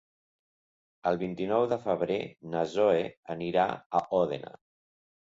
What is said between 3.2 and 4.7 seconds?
anirà a Òdena.